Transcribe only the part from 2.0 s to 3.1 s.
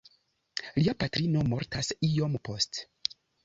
iom poste.